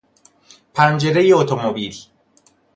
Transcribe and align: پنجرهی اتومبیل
پنجرهی 0.73 1.33
اتومبیل 1.33 1.95